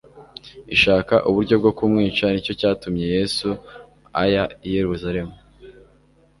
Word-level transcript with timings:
ishaka 0.75 1.15
uburyo 1.29 1.55
bwo 1.61 1.71
kumwica; 1.77 2.23
nicyo 2.29 2.53
cyatumye 2.59 3.05
Yesu 3.15 3.47
aya 4.23 4.43
i 4.67 4.69
Yerusalemu, 4.75 5.33